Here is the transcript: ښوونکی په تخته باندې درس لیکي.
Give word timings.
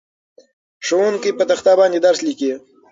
ښوونکی 0.85 1.31
په 1.37 1.43
تخته 1.49 1.73
باندې 1.79 1.97
درس 2.05 2.19
لیکي. 2.27 2.51